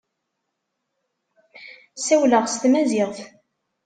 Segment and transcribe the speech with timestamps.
[1.97, 3.17] Ssawleɣ s tmaziɣt.